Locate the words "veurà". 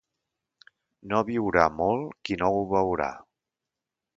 2.73-3.11